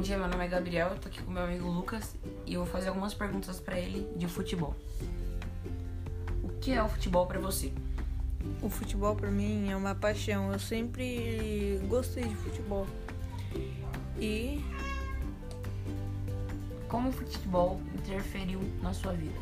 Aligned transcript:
Bom 0.00 0.04
dia, 0.04 0.16
meu 0.16 0.28
nome 0.28 0.46
é 0.46 0.48
Gabriel, 0.48 0.88
eu 0.88 0.98
tô 0.98 1.08
aqui 1.08 1.22
com 1.22 1.30
meu 1.30 1.42
amigo 1.42 1.68
Lucas 1.68 2.16
e 2.46 2.54
eu 2.54 2.64
vou 2.64 2.72
fazer 2.72 2.88
algumas 2.88 3.12
perguntas 3.12 3.60
pra 3.60 3.78
ele 3.78 4.10
de 4.16 4.26
futebol. 4.26 4.74
O 6.42 6.48
que 6.58 6.72
é 6.72 6.82
o 6.82 6.88
futebol 6.88 7.26
pra 7.26 7.38
você? 7.38 7.70
O 8.62 8.70
futebol 8.70 9.14
pra 9.14 9.30
mim 9.30 9.70
é 9.70 9.76
uma 9.76 9.94
paixão. 9.94 10.50
Eu 10.50 10.58
sempre 10.58 11.78
gostei 11.86 12.24
de 12.24 12.34
futebol. 12.34 12.86
E 14.18 14.64
Como 16.88 17.10
o 17.10 17.12
futebol 17.12 17.78
interferiu 17.94 18.58
na 18.80 18.94
sua 18.94 19.12
vida? 19.12 19.38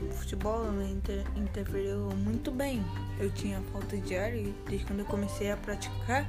o 0.00 0.12
futebol 0.12 0.62
inter 0.80 1.24
interferiu 1.34 2.10
muito 2.10 2.52
bem. 2.52 2.84
Eu 3.18 3.32
tinha 3.32 3.60
falta 3.72 3.96
de 3.96 4.16
ar 4.16 4.32
e 4.32 4.54
desde 4.68 4.86
quando 4.86 5.00
eu 5.00 5.06
comecei 5.06 5.50
a 5.50 5.56
praticar, 5.56 6.24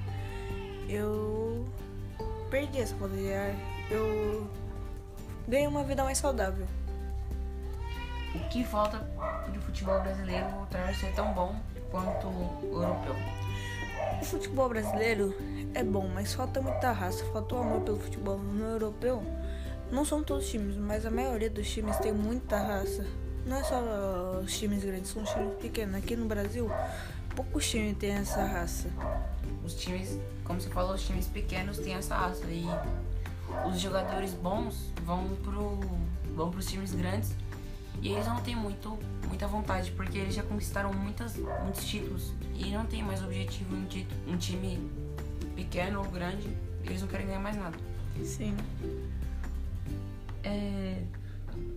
eu 0.89 1.63
perdi 2.49 2.79
essa 2.79 2.95
falta 2.95 3.15
de 3.15 3.33
ar. 3.33 3.53
Eu 3.89 4.49
ganhei 5.47 5.67
uma 5.67 5.83
vida 5.83 6.03
mais 6.03 6.17
saudável. 6.17 6.67
O 8.35 8.39
que 8.49 8.63
falta 8.63 8.97
do 9.53 9.61
futebol 9.61 9.99
brasileiro 10.01 10.47
voltar 10.49 10.89
a 10.89 10.93
ser 10.93 11.13
tão 11.13 11.33
bom 11.33 11.55
quanto 11.89 12.27
o 12.27 12.81
europeu? 12.81 13.15
O 14.21 14.25
futebol 14.25 14.69
brasileiro 14.69 15.35
é 15.73 15.83
bom, 15.83 16.09
mas 16.13 16.33
falta 16.33 16.61
muita 16.61 16.91
raça, 16.91 17.23
falta 17.25 17.55
o 17.55 17.59
amor 17.59 17.81
pelo 17.81 17.99
futebol. 17.99 18.37
No 18.37 18.65
europeu, 18.65 19.23
não 19.91 20.03
são 20.03 20.23
todos 20.23 20.45
os 20.45 20.51
times, 20.51 20.75
mas 20.75 21.05
a 21.05 21.11
maioria 21.11 21.49
dos 21.49 21.69
times 21.69 21.97
tem 21.97 22.11
muita 22.11 22.57
raça. 22.57 23.05
Não 23.45 23.57
é 23.57 23.63
só 23.63 24.41
os 24.43 24.57
times 24.57 24.83
grandes, 24.83 25.11
são 25.11 25.23
os 25.23 25.29
times 25.29 25.53
pequenos. 25.55 25.95
Aqui 25.95 26.15
no 26.15 26.25
Brasil, 26.25 26.69
poucos 27.37 27.69
times 27.69 27.95
têm 27.97 28.13
essa 28.13 28.43
raça. 28.43 28.89
Os 29.63 29.75
times, 29.75 30.17
como 30.43 30.59
você 30.59 30.69
falou, 30.69 30.95
os 30.95 31.05
times 31.05 31.27
pequenos 31.27 31.77
têm 31.77 31.93
essa 31.93 32.15
raça 32.15 32.43
e 32.47 32.65
os 33.69 33.79
jogadores 33.79 34.33
bons 34.33 34.91
vão 35.05 35.27
pro 35.43 35.79
vão 36.35 36.49
pros 36.51 36.65
times 36.65 36.93
grandes 36.93 37.31
e 38.01 38.09
eles 38.09 38.25
não 38.27 38.39
têm 38.41 38.55
muito 38.55 38.97
muita 39.27 39.47
vontade 39.47 39.91
porque 39.91 40.17
eles 40.17 40.33
já 40.35 40.41
conquistaram 40.43 40.91
muitas 40.93 41.35
muitos 41.63 41.85
títulos 41.85 42.33
e 42.55 42.71
não 42.71 42.85
tem 42.87 43.03
mais 43.03 43.23
objetivo 43.23 43.75
em 43.75 43.85
ti- 43.85 44.07
um 44.27 44.35
time 44.37 44.79
pequeno 45.55 45.99
ou 45.99 46.05
grande, 46.09 46.47
eles 46.83 47.01
não 47.01 47.07
querem 47.07 47.27
ganhar 47.27 47.39
mais 47.39 47.55
nada. 47.55 47.77
Sim. 48.23 48.55
É, 50.43 51.01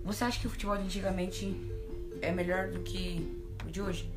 você 0.05 0.25
acha 0.25 0.39
que 0.41 0.47
o 0.47 0.51
futebol 0.51 0.77
de 0.77 0.85
antigamente 0.85 1.57
é 2.23 2.31
melhor 2.33 2.69
do 2.69 2.81
que 2.81 3.27
o 3.67 3.71
de 3.71 3.81
hoje? 3.83 4.11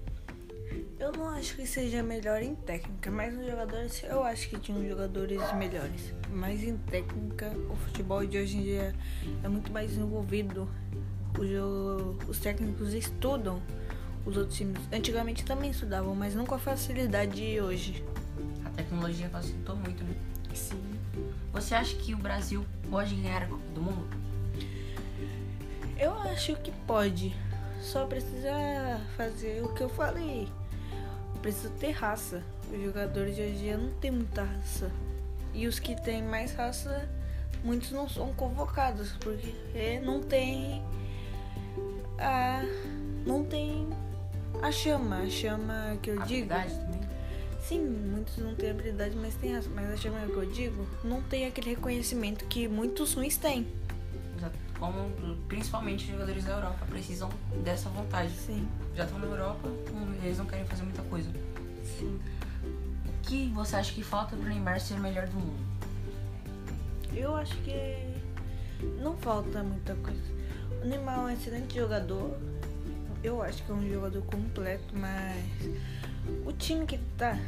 Eu 1.03 1.11
não 1.11 1.27
acho 1.31 1.57
que 1.57 1.67
seja 1.67 2.01
melhor 2.01 2.41
em 2.41 2.55
técnica, 2.55 3.11
mas 3.11 3.33
nos 3.33 3.45
jogadores 3.45 4.01
eu 4.03 4.23
acho 4.23 4.47
que 4.47 4.57
tinham 4.57 4.87
jogadores 4.87 5.41
melhores. 5.55 6.13
Mas 6.29 6.63
em 6.63 6.77
técnica, 6.77 7.51
o 7.69 7.75
futebol 7.75 8.25
de 8.25 8.37
hoje 8.37 8.55
em 8.55 8.61
dia 8.63 8.95
é 9.43 9.47
muito 9.49 9.69
mais 9.69 9.89
desenvolvido. 9.89 10.65
O 11.37 11.43
jo- 11.45 12.17
os 12.29 12.39
técnicos 12.39 12.93
estudam 12.93 13.61
os 14.25 14.37
outros 14.37 14.55
times. 14.55 14.79
Antigamente 14.93 15.43
também 15.43 15.71
estudavam, 15.71 16.15
mas 16.15 16.35
não 16.35 16.45
com 16.45 16.55
a 16.55 16.57
facilidade 16.59 17.33
de 17.33 17.59
hoje. 17.59 18.01
A 18.63 18.69
tecnologia 18.69 19.27
facilitou 19.27 19.75
muito, 19.75 20.05
né? 20.05 20.15
Sim. 20.53 20.81
Você 21.51 21.75
acha 21.75 21.97
que 21.97 22.13
o 22.13 22.17
Brasil 22.17 22.65
pode 22.89 23.13
ganhar 23.15 23.43
a 23.43 23.47
Copa 23.47 23.63
do 23.75 23.81
Mundo? 23.81 24.07
Eu 25.99 26.13
acho 26.21 26.55
que 26.61 26.71
pode. 26.87 27.35
Só 27.81 28.05
precisa 28.05 29.01
fazer 29.17 29.61
o 29.65 29.73
que 29.73 29.81
eu 29.83 29.89
falei. 29.89 30.47
Precisa 31.43 31.69
ter 31.77 31.91
raça. 31.91 32.41
Os 32.73 32.81
jogadores 32.81 33.35
de 33.35 33.41
hoje 33.41 33.51
em 33.51 33.57
dia 33.57 33.77
não 33.77 33.91
tem 33.95 34.09
muita 34.09 34.43
raça. 34.43 34.89
E 35.53 35.67
os 35.67 35.77
que 35.77 35.93
têm 36.01 36.23
mais 36.23 36.53
raça, 36.53 37.07
muitos 37.63 37.91
não 37.91 38.07
são 38.07 38.33
convocados, 38.33 39.11
porque 39.19 39.99
não 39.99 40.23
tem 40.23 40.81
a. 42.17 42.63
não 43.25 43.43
tem 43.43 43.89
a 44.61 44.71
chama. 44.71 45.17
A 45.17 45.29
chama 45.29 45.97
que 46.01 46.11
eu 46.11 46.15
digo. 46.21 46.53
Habilidade 46.53 46.75
também? 46.79 47.01
Sim, 47.59 47.81
muitos 47.81 48.37
não 48.37 48.55
têm 48.55 48.71
habilidade, 48.71 49.13
mas 49.17 49.35
tem 49.35 49.53
raça. 49.53 49.69
Mas 49.75 49.91
a 49.91 49.97
chama 49.97 50.25
que 50.25 50.37
eu 50.37 50.45
digo 50.45 50.87
não 51.03 51.21
tem 51.21 51.45
aquele 51.45 51.71
reconhecimento 51.71 52.45
que 52.45 52.69
muitos 52.69 53.13
ruins 53.15 53.35
têm. 53.35 53.67
Como 54.83 55.09
principalmente 55.47 56.03
os 56.03 56.11
jogadores 56.11 56.43
da 56.43 56.55
Europa 56.55 56.85
precisam 56.89 57.29
dessa 57.63 57.87
vontade. 57.87 58.33
Sim. 58.33 58.67
Já 58.93 59.05
estão 59.05 59.17
na 59.17 59.27
Europa, 59.27 59.69
eles 60.21 60.37
não 60.37 60.45
querem 60.45 60.65
fazer 60.65 60.83
muita 60.83 61.01
coisa. 61.03 61.29
Sim. 61.85 62.19
O 63.07 63.21
que 63.21 63.47
você 63.51 63.77
acha 63.77 63.93
que 63.93 64.03
falta 64.03 64.35
para 64.35 64.45
o 64.45 64.49
Neymar 64.49 64.81
ser 64.81 64.95
o 64.95 64.99
melhor 64.99 65.25
do 65.27 65.37
mundo? 65.37 65.65
Eu 67.13 67.33
acho 67.33 67.55
que 67.59 67.71
não 69.01 69.15
falta 69.15 69.63
muita 69.63 69.95
coisa. 69.95 70.21
O 70.81 70.85
Neymar 70.85 71.15
é 71.15 71.21
um 71.21 71.29
excelente 71.29 71.75
jogador. 71.75 72.37
Eu 73.23 73.41
acho 73.41 73.63
que 73.63 73.71
é 73.71 73.73
um 73.73 73.89
jogador 73.89 74.21
completo, 74.23 74.93
mas 74.97 75.45
o 76.45 76.51
time 76.51 76.85
que 76.85 76.95
ele 76.95 77.07
tá 77.17 77.39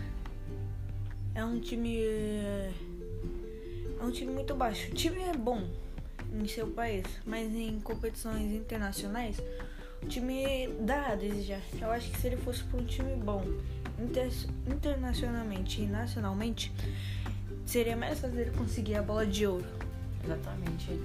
é 1.34 1.44
um 1.44 1.60
time 1.60 1.98
é 2.00 2.72
um 4.02 4.10
time 4.10 4.32
muito 4.32 4.56
baixo. 4.56 4.90
O 4.90 4.96
time 4.96 5.20
é 5.20 5.34
bom 5.36 5.68
em 6.42 6.48
seu 6.48 6.68
país, 6.68 7.06
mas 7.26 7.54
em 7.54 7.80
competições 7.80 8.52
internacionais 8.52 9.38
o 10.04 10.08
time 10.08 10.68
dá 10.82 11.08
a 11.14 11.16
desejar. 11.16 11.62
Eu 11.82 11.92
acho 11.92 12.12
que 12.12 12.20
se 12.20 12.28
ele 12.28 12.38
fosse 12.38 12.64
para 12.64 12.80
um 12.80 12.86
time 12.86 13.16
bom 13.16 13.44
inter- 14.00 14.32
internacionalmente 14.68 15.82
e 15.82 15.88
nacionalmente, 15.88 16.72
seria 17.66 17.96
mais 17.96 18.20
fácil 18.20 18.40
ele 18.40 18.52
conseguir 18.52 18.96
a 18.96 19.02
bola 19.02 19.26
de 19.26 19.48
ouro. 19.48 19.66
Exatamente. 20.24 21.00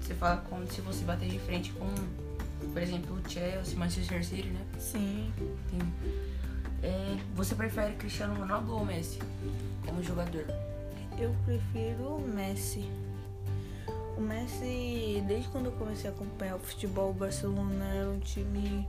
Você 0.00 0.14
fala 0.14 0.38
como 0.48 0.66
se 0.70 0.80
você 0.80 1.04
bater 1.04 1.28
de 1.28 1.38
frente 1.40 1.72
com, 1.72 1.88
por 2.72 2.80
exemplo, 2.80 3.18
o 3.18 3.28
Chelsea, 3.30 3.76
Manchester 3.78 4.24
City, 4.24 4.48
né? 4.48 4.64
Sim. 4.78 5.32
É, 6.82 7.16
você 7.34 7.54
prefere 7.54 7.94
Cristiano 7.94 8.34
Ronaldo 8.38 8.72
ou 8.72 8.84
Messi 8.84 9.18
como 9.84 10.02
jogador? 10.02 10.44
Eu 11.18 11.34
prefiro 11.44 12.16
o 12.16 12.28
Messi. 12.28 12.88
O 14.18 14.20
Messi, 14.20 15.22
desde 15.28 15.48
quando 15.48 15.66
eu 15.66 15.72
comecei 15.72 16.10
a 16.10 16.12
acompanhar 16.12 16.56
o 16.56 16.58
futebol, 16.58 17.10
o 17.10 17.14
Barcelona 17.14 17.84
era 17.94 18.10
um 18.10 18.18
time. 18.18 18.84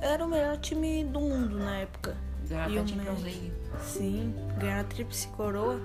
Era 0.00 0.24
o 0.24 0.28
melhor 0.28 0.56
time 0.58 1.04
do 1.04 1.20
mundo 1.20 1.58
na 1.58 1.78
época. 1.78 2.16
Ganhar 2.48 2.70
E 2.70 2.78
o 2.78 2.84
Messi? 2.84 3.52
Sim, 3.80 4.34
ganhar 4.56 4.82
a 4.82 4.84
tríplice 4.84 5.26
coroa. 5.28 5.80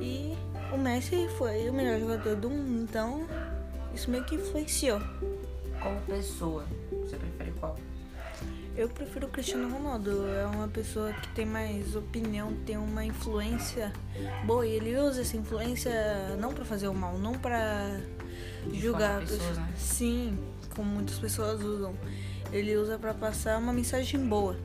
E 0.00 0.36
o 0.72 0.76
Messi 0.76 1.28
foi 1.38 1.70
o 1.70 1.72
melhor 1.72 2.00
jogador 2.00 2.34
do 2.34 2.50
mundo, 2.50 2.82
então 2.82 3.24
isso 3.94 4.10
meio 4.10 4.24
que 4.24 4.34
influenciou. 4.34 5.00
Como 5.80 6.00
pessoa, 6.02 6.64
você 6.90 7.16
prefere 7.16 7.52
qual? 7.52 7.76
Eu 8.78 8.88
prefiro 8.88 9.26
o 9.26 9.30
Cristiano 9.30 9.68
Ronaldo. 9.76 10.24
É 10.28 10.46
uma 10.46 10.68
pessoa 10.68 11.12
que 11.12 11.28
tem 11.30 11.44
mais 11.44 11.96
opinião, 11.96 12.54
tem 12.64 12.76
uma 12.76 13.04
influência 13.04 13.92
boa. 14.46 14.64
E 14.64 14.70
ele 14.70 14.96
usa 14.96 15.22
essa 15.22 15.36
influência 15.36 15.92
não 16.38 16.54
pra 16.54 16.64
fazer 16.64 16.86
o 16.86 16.94
mal, 16.94 17.18
não 17.18 17.32
pra 17.32 17.98
julgar 18.72 19.16
a 19.16 19.20
pessoas, 19.20 19.40
pessoa. 19.40 19.66
né? 19.66 19.74
Sim, 19.76 20.38
como 20.76 20.88
muitas 20.88 21.18
pessoas 21.18 21.60
usam. 21.60 21.92
Ele 22.52 22.76
usa 22.76 22.96
pra 22.96 23.12
passar 23.12 23.58
uma 23.58 23.72
mensagem 23.72 24.24
boa. 24.28 24.56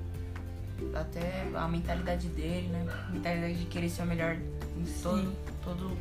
Até 0.94 1.47
a 1.51 1.68
mentalidade 1.68 2.28
dele, 2.28 2.68
né? 2.68 2.85
A 3.07 3.12
mentalidade 3.12 3.56
de 3.56 3.66
querer 3.66 3.90
ser 3.90 4.03
o 4.03 4.06
melhor 4.06 4.35
em 4.78 4.85
todo, 5.01 5.34
todo, 5.63 5.97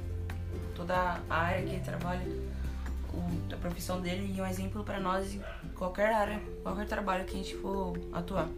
toda 0.74 1.18
a 1.30 1.34
área 1.34 1.62
que 1.62 1.70
ele 1.76 1.80
trabalha. 1.80 2.26
O, 3.12 3.52
a 3.54 3.56
profissão 3.56 4.00
dele 4.00 4.32
e 4.34 4.40
um 4.40 4.46
exemplo 4.46 4.82
pra 4.82 4.98
nós 4.98 5.34
em 5.34 5.42
qualquer 5.76 6.12
área, 6.12 6.40
qualquer 6.62 6.86
trabalho 6.86 7.24
que 7.24 7.34
a 7.34 7.36
gente 7.36 7.56
for 7.56 7.94
atuar. 8.12 8.48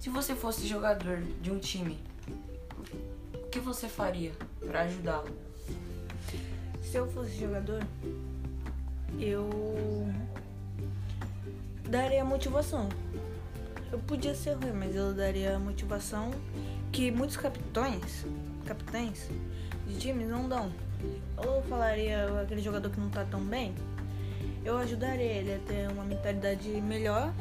Se 0.00 0.10
você 0.10 0.34
fosse 0.34 0.66
jogador 0.66 1.22
de 1.40 1.50
um 1.50 1.58
time, 1.58 1.98
o 3.34 3.48
que 3.48 3.60
você 3.60 3.88
faria 3.88 4.32
pra 4.58 4.82
ajudá-lo? 4.82 5.30
Se 6.82 6.96
eu 6.96 7.06
fosse 7.10 7.38
jogador, 7.38 7.86
eu 9.18 9.48
daria 11.88 12.24
motivação. 12.24 12.88
Eu 13.92 13.98
podia 14.00 14.34
ser 14.34 14.54
ruim, 14.54 14.72
mas 14.72 14.96
eu 14.96 15.14
daria 15.14 15.58
motivação 15.58 16.30
que 16.90 17.10
muitos 17.10 17.36
capitães, 17.36 18.26
capitães 18.62 19.28
de 19.86 19.98
times 19.98 20.28
não 20.28 20.48
dão. 20.48 20.72
Eu 21.42 21.62
falaria 21.68 22.42
aquele 22.42 22.62
jogador 22.62 22.90
que 22.90 23.00
não 23.00 23.08
tá 23.08 23.24
tão 23.24 23.40
bem, 23.40 23.74
eu 24.64 24.78
ajudaria 24.78 25.24
ele 25.24 25.54
a 25.54 25.58
ter 25.58 25.88
uma 25.90 26.04
mentalidade 26.04 26.68
melhor 26.80 27.32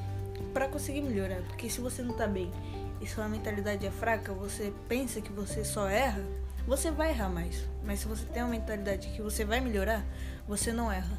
para 0.53 0.68
conseguir 0.68 1.01
melhorar. 1.01 1.41
Porque 1.47 1.69
se 1.69 1.79
você 1.79 2.01
não 2.01 2.13
tá 2.13 2.25
bem 2.25 2.51
e 3.00 3.07
sua 3.07 3.27
mentalidade 3.27 3.85
é 3.85 3.91
fraca, 3.91 4.33
você 4.33 4.73
pensa 4.88 5.21
que 5.21 5.31
você 5.31 5.63
só 5.63 5.88
erra, 5.88 6.23
você 6.68 6.89
vai 6.89 7.09
errar 7.12 7.29
mais. 7.29 7.63
Mas 7.83 8.00
se 8.00 8.07
você 8.07 8.25
tem 8.25 8.41
uma 8.41 8.51
mentalidade 8.51 9.09
que 9.09 9.21
você 9.21 9.45
vai 9.45 9.59
melhorar, 9.59 10.03
você 10.47 10.74
não 10.74 10.91
erra. 10.91 11.17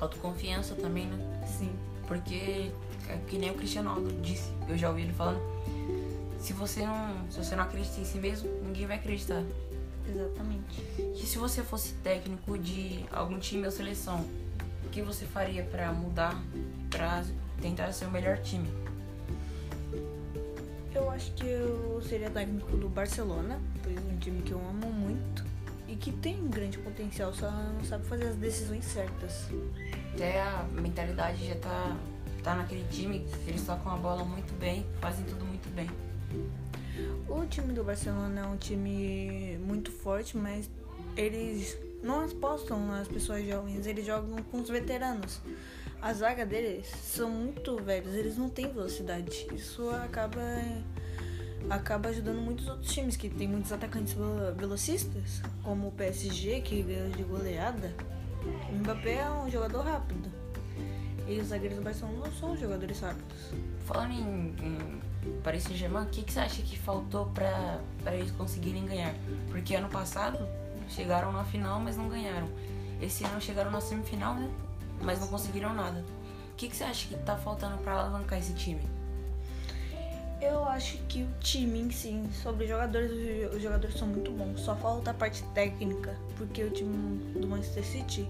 Autoconfiança 0.00 0.74
também, 0.74 1.06
né? 1.06 1.46
Sim. 1.46 1.72
Porque 2.06 2.70
é 3.08 3.18
que 3.26 3.38
nem 3.38 3.50
o 3.50 3.54
Cristiano 3.54 3.90
Ronaldo 3.90 4.20
disse, 4.20 4.52
eu 4.68 4.76
já 4.76 4.88
ouvi 4.88 5.02
ele 5.02 5.12
falando, 5.12 5.40
se 6.46 6.52
você 6.52 6.86
não, 6.86 7.28
se 7.28 7.38
você 7.38 7.56
não 7.56 7.64
acredita 7.64 8.00
em 8.00 8.04
si 8.04 8.18
mesmo, 8.18 8.48
ninguém 8.62 8.86
vai 8.86 8.98
acreditar. 8.98 9.42
Exatamente. 10.08 10.80
E 10.96 11.26
se 11.26 11.38
você 11.38 11.60
fosse 11.60 11.94
técnico 11.94 12.56
de 12.56 13.04
algum 13.10 13.36
time 13.40 13.64
ou 13.64 13.72
seleção, 13.72 14.24
o 14.84 14.88
que 14.90 15.02
você 15.02 15.26
faria 15.26 15.64
para 15.64 15.92
mudar, 15.92 16.40
para 16.88 17.24
tentar 17.60 17.90
ser 17.90 18.04
o 18.04 18.12
melhor 18.12 18.38
time? 18.38 18.68
Eu 20.94 21.10
acho 21.10 21.32
que 21.32 21.44
eu 21.48 22.00
seria 22.08 22.30
técnico 22.30 22.76
do 22.76 22.88
Barcelona, 22.88 23.60
pois 23.82 23.96
é 23.96 24.00
um 24.00 24.16
time 24.18 24.40
que 24.42 24.52
eu 24.52 24.60
amo 24.60 24.86
muito 24.86 25.44
e 25.88 25.96
que 25.96 26.12
tem 26.12 26.40
um 26.40 26.48
grande 26.48 26.78
potencial, 26.78 27.34
só 27.34 27.50
não 27.50 27.84
sabe 27.84 28.04
fazer 28.06 28.28
as 28.28 28.36
decisões 28.36 28.84
certas. 28.84 29.48
Até 30.14 30.40
a 30.40 30.64
mentalidade 30.70 31.44
já 31.44 31.56
tá, 31.56 31.96
tá 32.44 32.54
naquele 32.54 32.86
time, 32.88 33.26
eles 33.48 33.66
tocam 33.66 33.92
a 33.92 33.96
bola 33.96 34.24
muito 34.24 34.56
bem, 34.60 34.86
fazem 35.00 35.24
tudo 35.24 35.44
muito 35.44 35.68
bem. 35.74 35.90
O 37.28 37.44
time 37.46 37.72
do 37.72 37.84
Barcelona 37.84 38.40
é 38.40 38.44
um 38.44 38.56
time 38.56 39.58
muito 39.58 39.90
forte, 39.90 40.36
mas 40.36 40.70
eles 41.16 41.76
não 42.02 42.24
apostam 42.24 42.86
nas 42.86 43.08
pessoas 43.08 43.44
jovens, 43.46 43.86
eles 43.86 44.06
jogam 44.06 44.42
com 44.50 44.60
os 44.60 44.68
veteranos. 44.68 45.40
A 46.00 46.12
zaga 46.12 46.46
deles 46.46 46.86
são 46.88 47.30
muito 47.30 47.76
velhos, 47.82 48.14
eles 48.14 48.36
não 48.36 48.48
têm 48.48 48.70
velocidade. 48.70 49.46
Isso 49.52 49.88
acaba 49.90 50.40
acaba 51.68 52.10
ajudando 52.10 52.40
muitos 52.40 52.68
outros 52.68 52.92
times 52.92 53.16
que 53.16 53.28
tem 53.28 53.48
muitos 53.48 53.72
atacantes 53.72 54.14
velocistas, 54.56 55.42
como 55.62 55.88
o 55.88 55.92
PSG 55.92 56.60
que 56.60 56.82
ganhou 56.82 57.10
de 57.10 57.22
goleada. 57.24 57.92
O 58.70 58.74
Mbappé 58.76 59.16
é 59.16 59.30
um 59.30 59.50
jogador 59.50 59.82
rápido. 59.82 60.30
E 61.26 61.40
os 61.40 61.48
zagueiros 61.48 61.78
do 61.78 61.84
Barcelona 61.84 62.18
não 62.18 62.32
são 62.32 62.56
jogadores 62.56 63.00
rápidos. 63.00 63.50
Falando 63.84 64.12
em, 64.12 64.54
em 64.62 65.40
Paris 65.42 65.64
Saint-Germain, 65.64 66.04
o 66.04 66.08
que, 66.08 66.22
que 66.22 66.32
você 66.32 66.40
acha 66.40 66.62
que 66.62 66.78
faltou 66.78 67.26
para 67.26 67.80
eles 68.14 68.30
conseguirem 68.32 68.86
ganhar? 68.86 69.14
Porque 69.50 69.74
ano 69.74 69.88
passado 69.88 70.46
chegaram 70.88 71.32
na 71.32 71.44
final, 71.44 71.80
mas 71.80 71.96
não 71.96 72.08
ganharam. 72.08 72.48
Esse 73.00 73.24
ano 73.24 73.40
chegaram 73.40 73.70
na 73.70 73.80
semifinal, 73.80 74.34
né? 74.34 74.48
Mas 75.02 75.20
não 75.20 75.26
conseguiram 75.26 75.74
nada. 75.74 76.04
O 76.52 76.56
que, 76.56 76.68
que 76.68 76.76
você 76.76 76.84
acha 76.84 77.08
que 77.08 77.16
tá 77.16 77.36
faltando 77.36 77.76
para 77.78 77.92
alavancar 77.92 78.38
esse 78.38 78.54
time? 78.54 78.80
Eu 80.40 80.64
acho 80.64 80.98
que 81.08 81.22
o 81.22 81.28
time 81.40 81.80
em 81.80 81.90
si, 81.90 82.22
sobre 82.42 82.66
jogadores, 82.66 83.10
os 83.54 83.60
jogadores 83.60 83.98
são 83.98 84.06
muito 84.06 84.30
bons. 84.30 84.60
Só 84.60 84.76
falta 84.76 85.10
a 85.10 85.14
parte 85.14 85.42
técnica, 85.54 86.14
porque 86.36 86.62
o 86.62 86.70
time 86.70 87.18
do 87.32 87.46
Manchester 87.46 87.84
City 87.84 88.28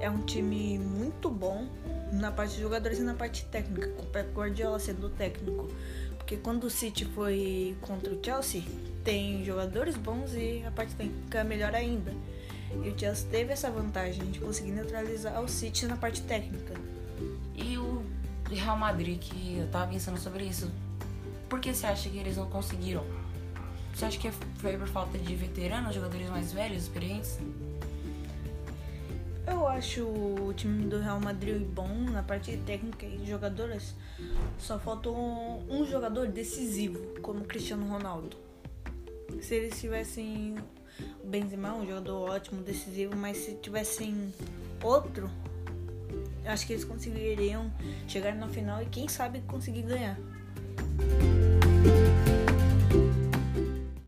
é 0.00 0.10
um 0.10 0.20
time 0.22 0.78
muito 0.78 1.30
bom 1.30 1.66
na 2.12 2.30
parte 2.30 2.54
de 2.54 2.60
jogadores 2.60 2.98
e 2.98 3.02
na 3.02 3.14
parte 3.14 3.44
técnica, 3.46 3.88
com 3.88 4.02
o 4.02 4.06
Pep 4.06 4.32
Guardiola 4.32 4.78
sendo 4.78 5.08
técnico. 5.10 5.68
Porque 6.16 6.36
quando 6.36 6.64
o 6.64 6.70
City 6.70 7.04
foi 7.04 7.76
contra 7.80 8.12
o 8.12 8.18
Chelsea, 8.22 8.62
tem 9.04 9.44
jogadores 9.44 9.96
bons 9.96 10.34
e 10.34 10.64
a 10.66 10.70
parte 10.70 10.94
técnica 10.94 11.38
é 11.38 11.44
melhor 11.44 11.74
ainda. 11.74 12.12
E 12.82 12.88
o 12.88 12.98
Chelsea 12.98 13.28
teve 13.30 13.52
essa 13.52 13.70
vantagem 13.70 14.24
de 14.30 14.40
conseguir 14.40 14.72
neutralizar 14.72 15.40
o 15.40 15.48
City 15.48 15.86
na 15.86 15.96
parte 15.96 16.22
técnica. 16.22 16.74
E 17.54 17.78
o 17.78 18.04
Real 18.50 18.76
Madrid, 18.76 19.18
que 19.18 19.58
eu 19.58 19.68
tava 19.68 19.90
pensando 19.90 20.18
sobre 20.18 20.44
isso, 20.44 20.70
por 21.48 21.60
que 21.60 21.72
você 21.72 21.86
acha 21.86 22.08
que 22.08 22.18
eles 22.18 22.36
não 22.36 22.46
conseguiram? 22.50 23.04
Você 23.94 24.04
acha 24.04 24.18
que 24.18 24.30
foi 24.30 24.76
por 24.76 24.88
falta 24.88 25.16
de 25.16 25.34
veteranos, 25.34 25.94
jogadores 25.94 26.28
mais 26.28 26.52
velhos, 26.52 26.82
experientes? 26.82 27.38
Eu 29.46 29.66
acho 29.68 30.02
o 30.02 30.52
time 30.54 30.86
do 30.86 30.98
Real 30.98 31.20
Madrid 31.20 31.62
bom 31.62 31.88
na 32.10 32.22
parte 32.22 32.56
técnica 32.66 33.06
e 33.06 33.18
de 33.18 33.30
jogadores. 33.30 33.94
Só 34.58 34.78
faltou 34.78 35.16
um, 35.68 35.86
jogador 35.86 36.26
decisivo, 36.26 36.98
como 37.20 37.44
Cristiano 37.44 37.86
Ronaldo. 37.86 38.36
Se 39.40 39.54
eles 39.54 39.80
tivessem 39.80 40.56
o 41.22 41.26
Benzema, 41.26 41.74
um 41.74 41.86
jogador 41.86 42.30
ótimo, 42.30 42.62
decisivo, 42.62 43.14
mas 43.14 43.36
se 43.36 43.54
tivessem 43.54 44.32
outro, 44.82 45.30
acho 46.44 46.66
que 46.66 46.72
eles 46.72 46.84
conseguiriam 46.84 47.72
chegar 48.08 48.34
na 48.34 48.48
final 48.48 48.82
e 48.82 48.86
quem 48.86 49.08
sabe 49.08 49.40
conseguir 49.42 49.82
ganhar. 49.82 50.18